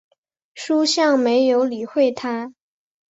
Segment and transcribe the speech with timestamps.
[0.55, 2.55] 叔向没有理会他。